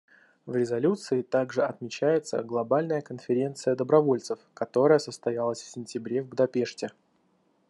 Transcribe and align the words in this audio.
В 0.47 0.55
резолюции 0.55 1.21
также 1.21 1.61
отмечается 1.61 2.41
Глобальная 2.41 3.01
конференция 3.01 3.75
добровольцев, 3.75 4.39
которая 4.55 4.97
состоялась 4.97 5.61
в 5.61 5.67
сентябре 5.69 6.23
в 6.23 6.27
Будапеште. 6.29 6.89